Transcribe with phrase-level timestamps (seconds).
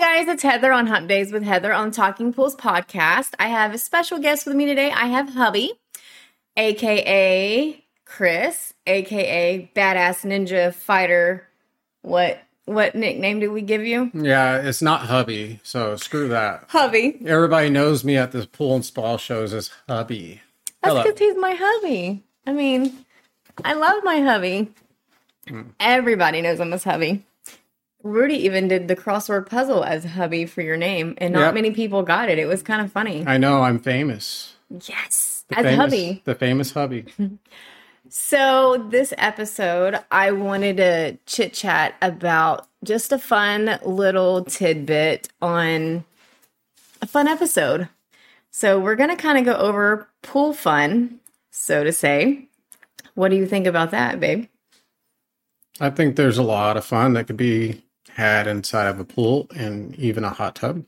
[0.00, 3.34] Guys, it's Heather on Hump Days with Heather on Talking Pools podcast.
[3.38, 4.90] I have a special guest with me today.
[4.90, 5.74] I have hubby,
[6.56, 11.46] aka Chris, aka Badass Ninja Fighter.
[12.00, 14.10] What what nickname do we give you?
[14.14, 16.64] Yeah, it's not hubby, so screw that.
[16.68, 17.20] Hubby.
[17.26, 20.40] Everybody knows me at the pool and spa shows as hubby.
[20.82, 22.24] That's because he's my hubby.
[22.46, 23.04] I mean,
[23.62, 24.72] I love my hubby.
[25.46, 25.62] Hmm.
[25.78, 27.26] Everybody knows I'm his hubby.
[28.02, 31.54] Rudy even did the crossword puzzle as hubby for your name, and not Yep.
[31.54, 32.38] many people got it.
[32.38, 33.24] It was kind of funny.
[33.26, 34.54] I know I'm famous.
[34.88, 36.22] yes, The as famous, hubby.
[36.24, 37.04] The famous hubby.
[38.12, 46.04] So, this episode, I wanted to chit chat about just a fun little tidbit on
[47.00, 47.88] a fun episode.
[48.50, 51.20] So, we're going to kind of go over pool fun,
[51.52, 52.48] so to say.
[53.14, 54.46] What do you think about that, babe?
[55.78, 57.84] I think there's a lot of fun that could be
[58.20, 60.84] had inside of a pool and even a hot tub.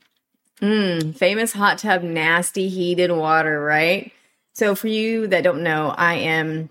[0.61, 4.11] Mm, famous hot tub, nasty heated water, right?
[4.53, 6.69] So, for you that don't know, I am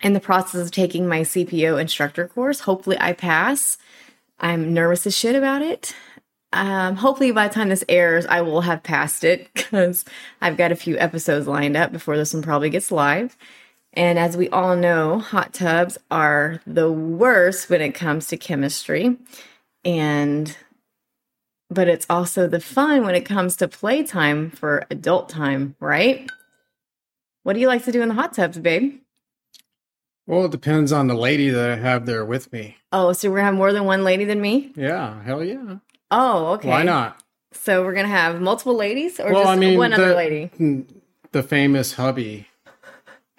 [0.00, 2.60] in the process of taking my CPO instructor course.
[2.60, 3.76] Hopefully, I pass.
[4.38, 5.94] I'm nervous as shit about it.
[6.52, 10.04] Um, hopefully, by the time this airs, I will have passed it because
[10.40, 13.36] I've got a few episodes lined up before this one probably gets live.
[13.92, 19.16] And as we all know, hot tubs are the worst when it comes to chemistry.
[19.84, 20.56] And
[21.68, 26.30] but it's also the fun when it comes to playtime for adult time, right?
[27.42, 29.00] What do you like to do in the hot tubs, babe?
[30.26, 32.76] Well, it depends on the lady that I have there with me.
[32.92, 34.72] Oh, so we're gonna have more than one lady than me?
[34.74, 35.76] Yeah, hell yeah.
[36.10, 36.68] Oh, okay.
[36.68, 37.22] Why not?
[37.52, 40.50] So we're gonna have multiple ladies or well, just I mean, one the, other lady?
[41.30, 42.48] The famous hubby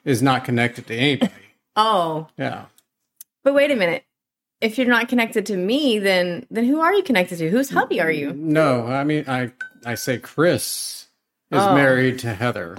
[0.06, 1.31] is not connected to anybody.
[1.80, 2.66] Oh, yeah.
[3.44, 4.04] but wait a minute.
[4.59, 7.50] If you're not connected to me, then then who are you connected to?
[7.50, 8.34] Whose hubby are you?
[8.34, 9.51] No, I mean, I
[9.85, 11.07] I say Chris
[11.51, 11.75] is Oh.
[11.75, 12.78] married to Heather,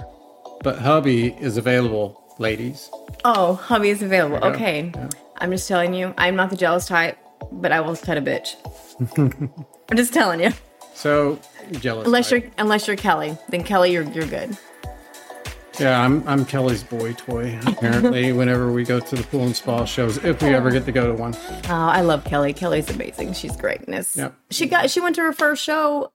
[0.63, 2.89] but hubby is available, ladies.
[3.23, 4.39] Oh, hubby is available.
[4.39, 4.63] There you go.
[4.63, 4.91] Okay.
[4.93, 5.09] Yeah.
[5.37, 7.17] I'm just telling you, I'm not the jealous type,
[7.51, 8.55] but I will cut a bitch.
[9.89, 10.51] I'm just telling you.
[10.93, 11.39] So
[11.79, 12.05] jealous.
[12.05, 12.43] Unless type.
[12.43, 14.57] you're unless you're Kelly, then Kelly, you're you're good.
[15.79, 17.57] Yeah, I'm I'm Kelly's boy toy.
[17.65, 20.91] Apparently, whenever we go to the pool and spa shows, if we ever get to
[20.91, 21.33] go to one.
[21.69, 22.53] Oh, I love Kelly.
[22.53, 23.33] Kelly's amazing.
[23.33, 24.15] She's greatness.
[24.17, 24.35] Yep.
[24.51, 26.11] She got she went to her first show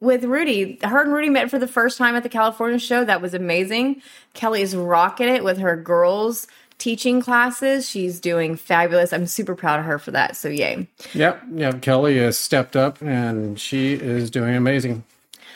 [0.00, 0.78] with Rudy.
[0.82, 3.04] Her and Rudy met for the first time at the California show.
[3.04, 4.02] That was amazing.
[4.34, 6.46] Kelly's rocking it with her girls
[6.76, 7.88] teaching classes.
[7.88, 9.12] She's doing fabulous.
[9.12, 10.36] I'm super proud of her for that.
[10.36, 10.88] So yay.
[11.14, 11.80] Yep, yep.
[11.80, 15.04] Kelly has stepped up and she is doing amazing.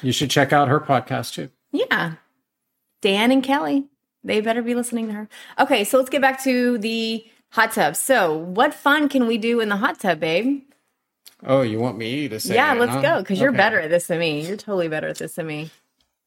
[0.00, 1.50] You should check out her podcast too.
[1.72, 2.14] Yeah.
[3.00, 3.86] Dan and Kelly.
[4.24, 5.28] They better be listening to her.
[5.58, 7.96] Okay, so let's get back to the hot tub.
[7.96, 10.62] So, what fun can we do in the hot tub, babe?
[11.46, 12.54] Oh, you want me to say?
[12.54, 13.00] yeah, it, let's huh?
[13.00, 14.46] go because you're better at this than me.
[14.46, 15.70] You're totally better at this than me.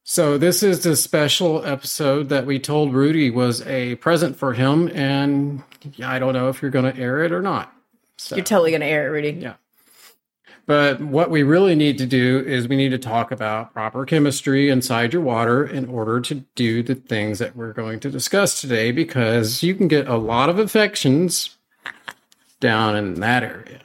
[0.04, 4.88] So this is the special episode that we told Rudy was a present for him,
[4.90, 5.64] and
[6.04, 7.74] I don't know if you're going to air it or not.
[8.18, 9.32] So, You're totally gonna air it, Rudy.
[9.32, 9.56] yeah.
[10.66, 14.70] But what we really need to do is we need to talk about proper chemistry
[14.70, 18.92] inside your water in order to do the things that we're going to discuss today,
[18.92, 21.58] because you can get a lot of infections
[22.60, 23.82] down in that area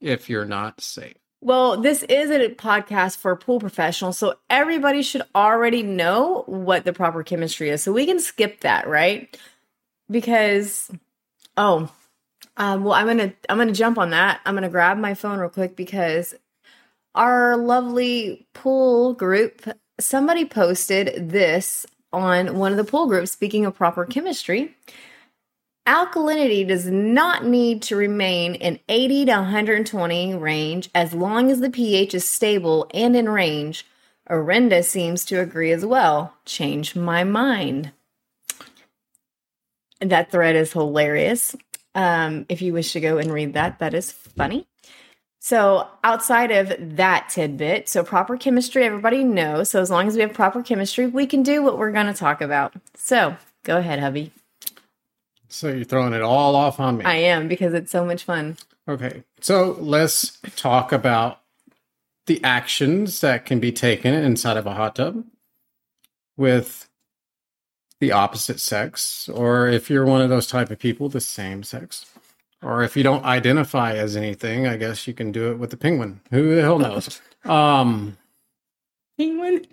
[0.00, 1.14] if you're not safe.
[1.42, 6.92] Well, this is a podcast for pool professionals, so everybody should already know what the
[6.92, 7.82] proper chemistry is.
[7.82, 9.38] So we can skip that, right?
[10.10, 10.90] Because,
[11.56, 11.92] oh,
[12.56, 14.40] um, well, I'm gonna I'm gonna jump on that.
[14.44, 16.34] I'm gonna grab my phone real quick because
[17.14, 19.62] our lovely pool group
[19.98, 23.32] somebody posted this on one of the pool groups.
[23.32, 24.74] Speaking of proper chemistry,
[25.86, 31.70] Alkalinity does not need to remain in 80 to 120 range as long as the
[31.70, 33.86] pH is stable and in range.
[34.28, 36.34] Orenda seems to agree as well.
[36.44, 37.92] Change my mind.
[40.00, 41.54] That thread is hilarious.
[41.96, 44.68] Um, if you wish to go and read that, that is funny.
[45.40, 49.70] So, outside of that tidbit, so proper chemistry, everybody knows.
[49.70, 52.14] So, as long as we have proper chemistry, we can do what we're going to
[52.14, 52.74] talk about.
[52.94, 54.32] So, go ahead, hubby.
[55.48, 57.04] So you're throwing it all off on me.
[57.04, 58.56] I am because it's so much fun.
[58.88, 59.22] Okay.
[59.40, 61.40] So let's talk about
[62.26, 65.24] the actions that can be taken inside of a hot tub
[66.36, 66.85] with
[68.00, 72.06] the opposite sex, or if you're one of those type of people, the same sex.
[72.62, 75.76] Or if you don't identify as anything, I guess you can do it with the
[75.76, 76.20] penguin.
[76.30, 77.20] Who the hell knows?
[77.44, 78.18] Um,
[79.16, 79.64] Penguin.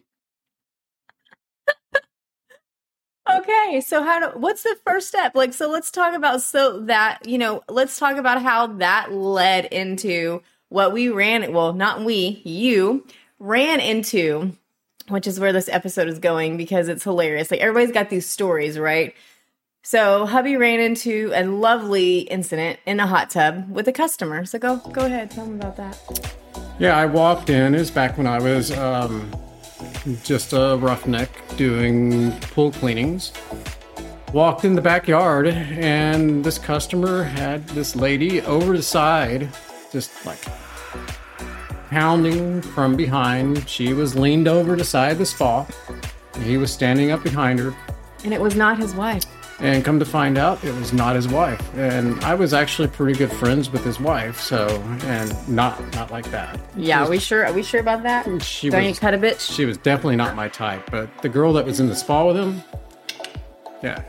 [3.31, 5.33] okay, so how do what's the first step?
[5.33, 9.65] Like so let's talk about so that, you know, let's talk about how that led
[9.65, 13.07] into what we ran well, not we, you
[13.39, 14.55] ran into
[15.09, 17.51] which is where this episode is going because it's hilarious.
[17.51, 19.13] Like everybody's got these stories, right?
[19.81, 24.45] So hubby ran into a lovely incident in a hot tub with a customer.
[24.45, 26.35] So go go ahead, tell them about that.
[26.79, 27.75] yeah, I walked in.
[27.75, 29.29] It was back when I was um,
[30.23, 33.33] just a roughneck doing pool cleanings.
[34.31, 39.49] Walked in the backyard, and this customer had this lady over the side,
[39.91, 40.39] just like
[41.97, 43.69] pounding from behind.
[43.69, 45.65] She was leaned over the side of the spa.
[46.41, 47.71] He was standing up behind her,
[48.23, 49.23] And it was not his wife.
[49.59, 51.61] and come to find out, it was not his wife.
[51.77, 54.67] And I was actually pretty good friends with his wife, so
[55.05, 56.59] and not not like that.
[56.75, 58.25] Yeah, are we sure are we sure about that?
[58.41, 59.53] She Don't you was cut a bitch?
[59.55, 60.89] she was definitely not my type.
[60.89, 62.63] But the girl that was in the spa with him,
[63.83, 64.01] yeah,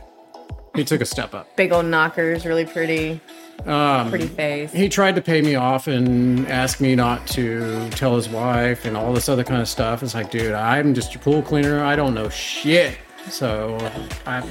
[0.75, 1.55] he took a step up.
[1.57, 3.21] Big old knockers, really pretty,
[3.67, 4.73] Um, pretty face.
[4.73, 8.97] he tried to pay me off and ask me not to tell his wife and
[8.97, 10.03] all this other kind of stuff.
[10.03, 11.83] It's like, dude, I'm just your pool cleaner.
[11.83, 12.99] I don't know shit.
[13.31, 13.79] So,
[14.27, 14.47] I,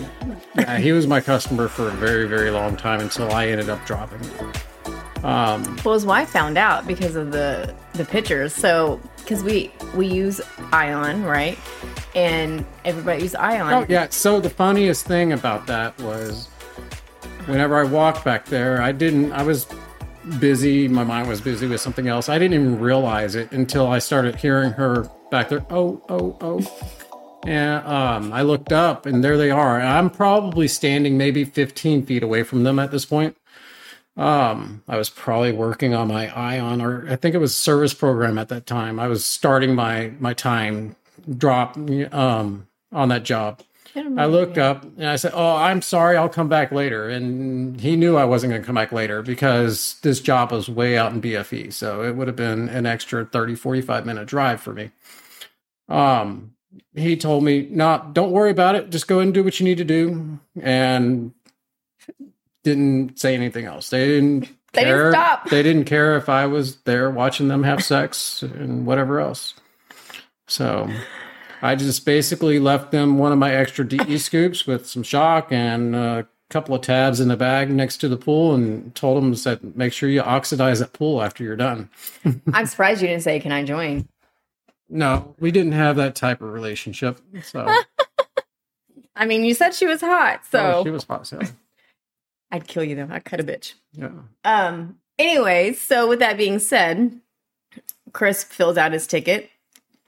[0.57, 3.85] yeah, he was my customer for a very, very long time until I ended up
[3.85, 4.19] dropping.
[5.23, 8.53] Um, Well, his wife found out because of the the pictures.
[8.53, 10.41] So, because we we use
[10.73, 11.57] Ion, right?
[12.15, 13.71] And everybody uses Ion.
[13.73, 14.07] oh yeah.
[14.09, 16.49] So the funniest thing about that was,
[17.45, 19.31] whenever I walked back there, I didn't.
[19.31, 19.67] I was
[20.39, 20.87] busy.
[20.87, 22.29] My mind was busy with something else.
[22.29, 25.65] I didn't even realize it until I started hearing her back there.
[25.69, 26.99] Oh, oh, oh.
[27.45, 29.81] And um, I looked up, and there they are.
[29.81, 33.35] I'm probably standing maybe 15 feet away from them at this point.
[34.15, 38.37] Um, I was probably working on my Ion, or I think it was service program
[38.37, 38.99] at that time.
[38.99, 40.95] I was starting my my time
[41.37, 41.77] drop
[42.11, 43.61] um, on that job.
[43.95, 46.17] I looked up and I said, "Oh, I'm sorry.
[46.17, 49.99] I'll come back later." And he knew I wasn't going to come back later because
[50.01, 53.55] this job was way out in BFE, so it would have been an extra 30,
[53.55, 54.91] 45 minute drive for me.
[55.89, 56.53] Um,
[56.95, 58.89] he told me, "No, don't worry about it.
[58.89, 61.33] Just go and do what you need to do." And
[62.63, 63.89] didn't say anything else.
[63.89, 65.49] They didn't They didn't stop.
[65.49, 69.53] They didn't care if I was there watching them have sex and whatever else.
[70.47, 70.89] So
[71.63, 75.95] I just basically left them one of my extra DE scoops with some shock and
[75.95, 79.75] a couple of tabs in the bag next to the pool and told them said
[79.75, 81.89] make sure you oxidize that pool after you're done.
[82.53, 84.09] I'm surprised you didn't say, "Can I join?"
[84.89, 87.21] No, we didn't have that type of relationship.
[87.41, 87.65] So
[89.15, 91.25] I mean, you said she was hot, so oh, she was hot.
[91.25, 91.39] So
[92.51, 93.07] I'd kill you though.
[93.09, 93.75] I'd cut a bitch.
[93.93, 94.09] yeah.
[94.43, 94.97] Um.
[95.17, 97.21] Anyways, so with that being said,
[98.11, 99.49] Chris fills out his ticket,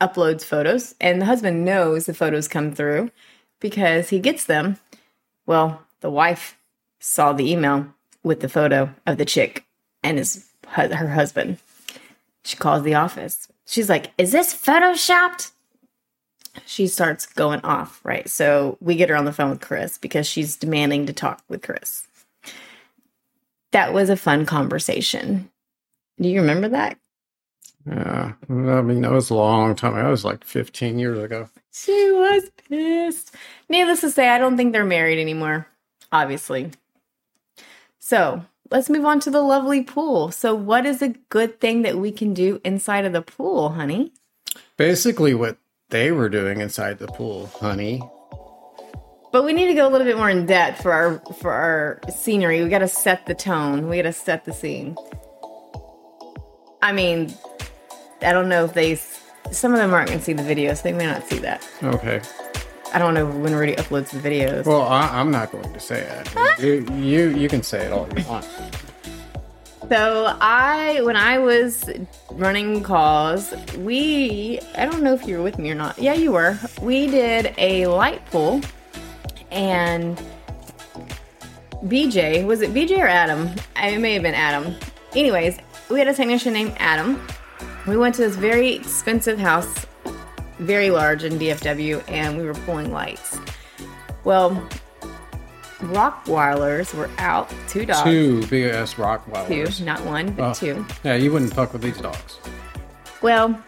[0.02, 3.12] uploads photos, and the husband knows the photos come through
[3.60, 4.78] because he gets them.
[5.46, 6.58] Well, the wife
[7.00, 7.88] saw the email
[8.24, 9.66] with the photo of the chick
[10.04, 11.60] and his her husband.
[12.44, 13.48] She calls the office.
[13.66, 15.52] She's like, "Is this photoshopped?"
[16.66, 18.30] She starts going off, right?
[18.30, 21.62] So we get her on the phone with Chris because she's demanding to talk with
[21.62, 22.08] Chris
[23.76, 25.52] that was a fun conversation.
[26.18, 26.98] Do you remember that?
[27.86, 28.34] Yeah.
[28.50, 29.96] I mean, that was a long time.
[29.96, 31.50] That was like 15 years ago.
[31.72, 33.36] She was pissed.
[33.70, 35.68] Needless to say, I don't think they're married anymore,
[36.12, 36.72] obviously.
[38.00, 40.32] So let's move on to the lovely pool.
[40.32, 44.12] So, what is a good thing that we can do inside of the pool, honey?
[44.78, 45.58] Basically, what
[45.90, 48.02] they were doing inside the pool, honey.
[49.32, 52.00] But we need to go a little bit more in depth for our for our
[52.10, 52.64] scenery.
[52.64, 53.90] We got to set the tone.
[53.90, 54.96] We got to set the scene.
[56.82, 57.34] I mean,
[58.22, 58.96] I don't know if they.
[59.52, 61.68] Some of them aren't going to see the video, so they may not see that.
[61.84, 62.22] Okay.
[62.94, 64.66] I don't know when Rudy uploads the videos.
[64.66, 66.60] Well, I, I'm not going to say it.
[66.60, 68.48] You, you, you can say it all you want.
[69.90, 71.88] So I, when I was
[72.32, 76.00] running calls, we, I don't know if you were with me or not.
[76.00, 76.58] Yeah, you were.
[76.82, 78.62] We did a light pool,
[79.52, 80.20] and
[81.84, 83.50] BJ was it BJ or Adam?
[83.76, 84.74] It may have been Adam.
[85.16, 87.22] Anyways, we had a technician named Adam.
[87.88, 89.86] We went to this very expensive house,
[90.60, 93.38] very large in DFW, and we were pulling lights.
[94.24, 94.52] Well,
[95.80, 97.54] Rottweilers were out.
[97.68, 98.04] Two dogs.
[98.04, 98.96] Two big ass
[99.48, 100.54] Two, not one, but Oh.
[100.54, 100.86] two.
[101.04, 102.40] Yeah, you wouldn't fuck with these dogs.
[103.22, 103.60] Well,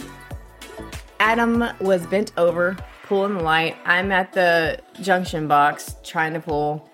[1.20, 3.76] Adam was bent over, pulling the light.
[3.86, 6.90] I'm at the junction box trying to pull.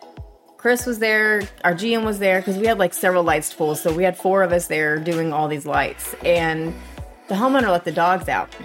[0.57, 3.75] Chris was there, our GM was there because we had like several lights to pull.
[3.75, 6.15] So we had four of us there doing all these lights.
[6.25, 6.73] And
[7.33, 8.55] the homeowner let the dogs out.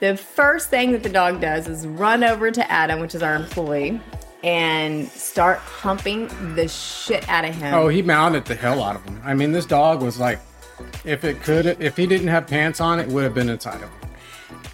[0.00, 3.36] The first thing that the dog does is run over to Adam, which is our
[3.36, 4.00] employee,
[4.42, 7.74] and start humping the shit out of him.
[7.74, 9.20] Oh, he mounted the hell out of him.
[9.24, 10.40] I mean, this dog was like,
[11.04, 13.88] if it could, if he didn't have pants on, it would have been inside of
[13.88, 14.10] him.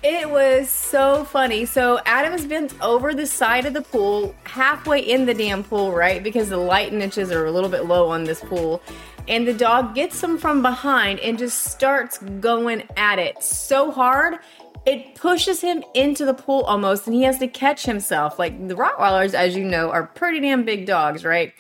[0.03, 1.65] It was so funny.
[1.65, 5.93] So Adam Adam's bent over the side of the pool, halfway in the damn pool,
[5.93, 6.23] right?
[6.23, 8.81] Because the light niches are a little bit low on this pool.
[9.29, 14.38] And the dog gets him from behind and just starts going at it so hard.
[14.85, 18.38] It pushes him into the pool almost, and he has to catch himself.
[18.38, 21.52] Like the Rottweilers, as you know, are pretty damn big dogs, right?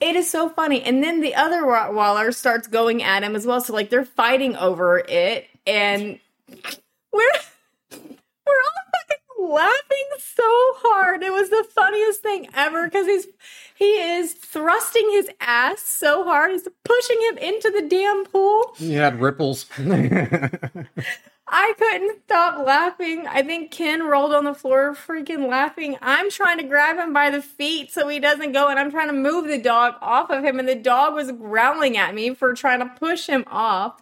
[0.00, 0.82] It is so funny.
[0.82, 3.60] And then the other Rottweiler starts going at him as well.
[3.60, 6.18] So like they're fighting over it, and
[7.12, 7.22] we're
[7.92, 11.22] we're all fucking laughing so hard.
[11.22, 13.26] It was the funniest thing ever because he's
[13.74, 16.50] he is thrusting his ass so hard.
[16.50, 18.74] He's pushing him into the damn pool.
[18.76, 19.66] He had ripples.
[21.52, 23.26] I couldn't stop laughing.
[23.26, 25.96] I think Ken rolled on the floor freaking laughing.
[26.00, 29.08] I'm trying to grab him by the feet so he doesn't go, and I'm trying
[29.08, 32.54] to move the dog off of him, and the dog was growling at me for
[32.54, 34.00] trying to push him off.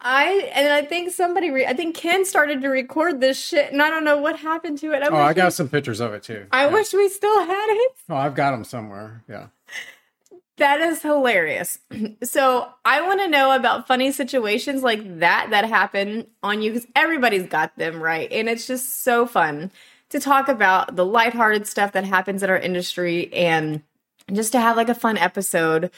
[0.00, 3.82] I and I think somebody, re- I think Ken started to record this shit, and
[3.82, 5.02] I don't know what happened to it.
[5.02, 6.46] I oh, I got we- some pictures of it too.
[6.52, 6.72] I Yeah.
[6.72, 7.92] wish we still had it.
[8.08, 9.22] Oh, I've got them somewhere.
[9.28, 9.46] Yeah.
[10.58, 11.78] That is hilarious.
[12.22, 16.86] So I want to know about funny situations like that that happen on you because
[16.96, 18.30] everybody's got them, right?
[18.32, 19.70] And it's just so fun
[20.10, 23.82] to talk about the lighthearted stuff that happens in our industry and
[24.32, 25.90] just to have like a fun episode.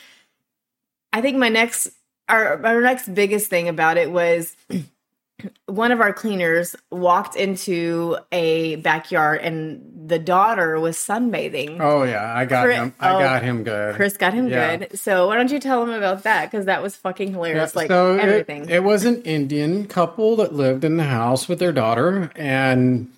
[1.13, 1.91] I think my next
[2.29, 4.57] our our next biggest thing about it was
[5.67, 11.79] one of our cleaners walked into a backyard and the daughter was sunbathing.
[11.81, 12.95] Oh yeah, I got Chris- him.
[12.99, 13.95] I oh, got him good.
[13.95, 14.77] Chris got him Yeah.
[14.77, 14.99] good.
[14.99, 16.51] So why don't you tell him about that?
[16.51, 17.73] Because that was fucking hilarious.
[17.75, 18.69] Yeah, like so it- everything.
[18.69, 23.13] It, was an Indian couple that lived in the house with their daughter, and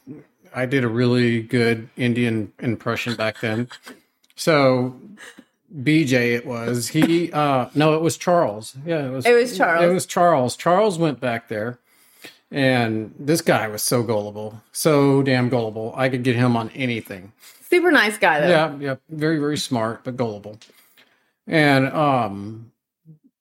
[0.55, 3.69] I did a really good Indian impression back then.
[4.35, 4.97] So
[5.75, 7.33] BJ, it was he.
[7.35, 8.77] uh No, it was Charles.
[8.85, 9.27] Yeah, it was.
[9.27, 9.85] It was Charles.
[9.85, 10.57] It was Charles.
[10.57, 11.79] Charles went back there,
[12.50, 15.93] and this guy was so gullible, so damn gullible.
[15.97, 17.33] I could get him on anything.
[17.69, 18.49] Super nice guy though.
[18.49, 20.59] Yeah, yeah, very very smart but gullible.
[21.47, 22.73] And um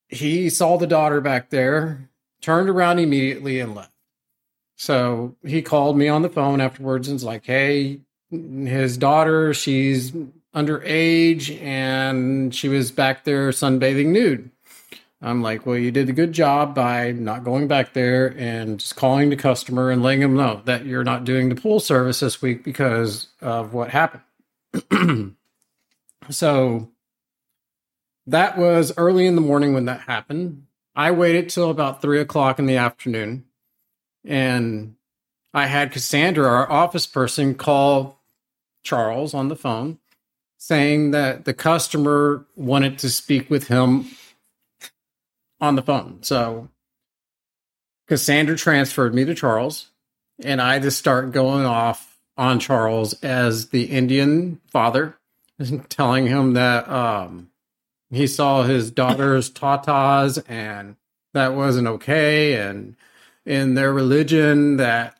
[0.07, 2.09] he saw the daughter back there,
[2.41, 3.91] turned around immediately and left.
[4.75, 7.99] So he called me on the phone afterwards and was like, "Hey,
[8.31, 10.13] his daughter, she's
[10.55, 14.51] underage and she was back there sunbathing nude."
[15.21, 18.95] I'm like, "Well, you did a good job by not going back there and just
[18.95, 22.41] calling the customer and letting them know that you're not doing the pool service this
[22.41, 24.23] week because of what happened."
[26.29, 26.89] so
[28.27, 30.65] that was early in the morning when that happened.
[30.95, 33.45] I waited till about three o'clock in the afternoon,
[34.25, 34.95] and
[35.53, 38.21] I had Cassandra, our office person, call
[38.83, 39.98] Charles on the phone
[40.59, 44.05] saying that the customer wanted to speak with him
[45.59, 46.21] on the phone.
[46.21, 46.67] So
[48.07, 49.89] Cassandra transferred me to Charles,
[50.43, 55.17] and I just start going off on Charles as the Indian father,
[55.89, 57.49] telling him that um,
[58.11, 60.97] he saw his daughter's tatas and
[61.33, 62.97] that wasn't okay, and
[63.45, 65.17] in their religion that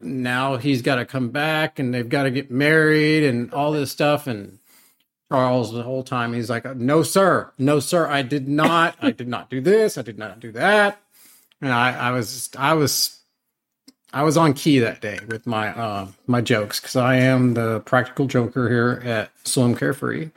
[0.00, 3.90] now he's got to come back and they've got to get married and all this
[3.90, 4.58] stuff and
[5.34, 6.32] Charles the whole time.
[6.32, 7.52] He's like no sir.
[7.58, 8.06] No sir.
[8.06, 8.96] I did not.
[9.00, 9.98] I did not do this.
[9.98, 11.00] I did not do that.
[11.60, 13.18] And I I was I was
[14.12, 17.80] I was on key that day with my uh my jokes because I am the
[17.80, 20.30] practical joker here at Swim Carefree.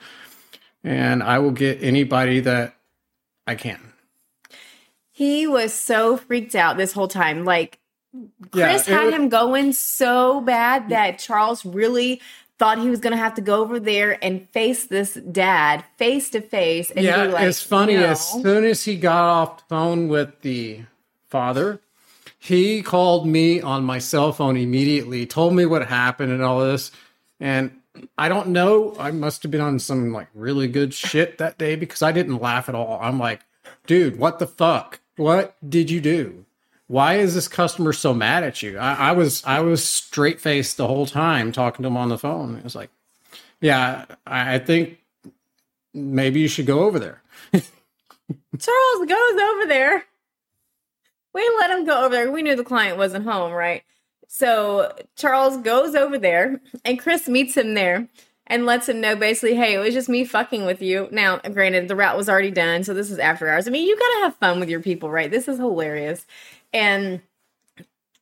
[0.83, 2.75] And I will get anybody that
[3.45, 3.93] I can.
[5.11, 7.43] He was so freaked out this whole time.
[7.45, 7.79] Like
[8.51, 12.21] Chris it had was- him going so bad that Charles really
[12.59, 16.41] thought he was gonna have to go over there and face this dad face to
[16.41, 17.95] face and yeah, like, it's funny.
[17.95, 20.81] "No." As soon as he got off the phone with the
[21.27, 21.79] father,
[22.39, 26.91] he called me on my cell phone immediately, told me what happened and all this.
[27.39, 27.71] And
[28.17, 28.95] I don't know.
[28.99, 32.41] I must have been on some like really good shit that day because I didn't
[32.41, 32.99] laugh at all.
[33.01, 33.41] I'm like,
[33.85, 34.99] dude, what the fuck?
[35.15, 36.45] What did you do?
[36.87, 38.77] Why is this customer so mad at you?
[38.77, 42.17] I, I was I was straight faced the whole time talking to him on the
[42.17, 42.55] phone.
[42.55, 42.89] It was like,
[43.59, 44.99] yeah, I, I think
[45.93, 47.21] maybe you should go over there.
[47.53, 50.05] Charles goes over there.
[51.33, 52.31] We let him go over there.
[52.31, 53.83] We knew the client wasn't home, right?
[54.27, 58.07] So Charles goes over there, and Chris meets him there
[58.47, 61.09] and lets him know basically, hey, it was just me fucking with you.
[61.11, 63.67] Now, granted, the route was already done, so this is after hours.
[63.67, 65.29] I mean, you gotta have fun with your people, right?
[65.29, 66.25] This is hilarious.
[66.73, 67.21] And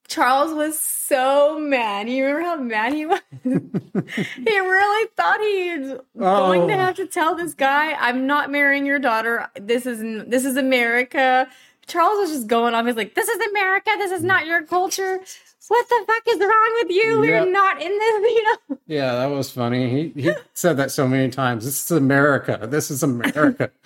[0.07, 2.07] Charles was so mad.
[2.09, 3.19] You remember how mad he was?
[3.43, 6.77] he really thought he was going to Oh.
[6.77, 9.47] have to tell this guy, "I'm not marrying your daughter.
[9.59, 11.47] This is this is America."
[11.87, 12.85] Charles was just going off.
[12.85, 13.91] He's like, "This is America.
[13.97, 15.19] This is not your culture.
[15.67, 17.19] What the fuck is wrong with you?
[17.21, 18.77] We're not in this." You know.
[18.85, 19.89] Yeah, that was funny.
[20.13, 21.65] He he said that so many times.
[21.65, 22.59] This is America.
[22.69, 23.71] This is America.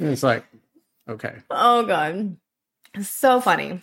[0.00, 0.44] And it's like,
[1.08, 1.34] okay.
[1.50, 2.36] Oh god.
[3.00, 3.80] So funny.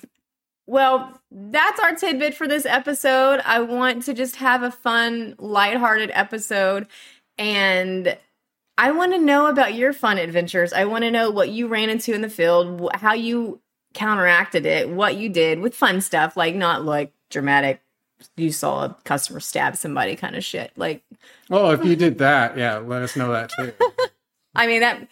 [0.68, 3.42] Well, that's our tidbit for this episode.
[3.44, 6.86] I want to just have a fun, lighthearted episode
[7.38, 8.16] and
[8.78, 10.72] I want to know about your fun adventures.
[10.72, 13.60] I want to know what you ran into in the field, how you
[13.94, 17.82] counteracted it, what you did with fun stuff, like not like dramatic
[18.36, 20.72] you saw a customer stab somebody kind of shit.
[20.75, 21.04] Like
[21.50, 23.74] Oh, if you did that, yeah, let us know that too.
[24.56, 25.08] I mean that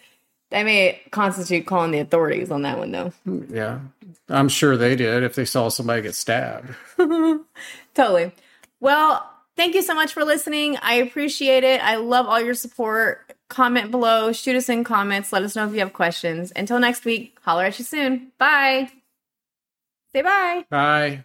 [0.50, 3.12] that may constitute calling the authorities on that one though.
[3.48, 3.80] Yeah.
[4.28, 6.74] I'm sure they did if they saw somebody get stabbed.
[7.94, 8.32] Totally.
[8.80, 10.76] Well, thank you so much for listening.
[10.82, 11.82] I appreciate it.
[11.82, 13.32] I love all your support.
[13.48, 16.52] Comment below, shoot us in comments, let us know if you have questions.
[16.54, 18.32] Until next week, holler at you soon.
[18.36, 18.90] Bye.
[20.12, 20.66] Say bye.
[20.68, 21.24] Bye.